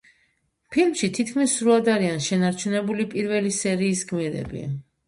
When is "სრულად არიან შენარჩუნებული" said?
1.59-3.09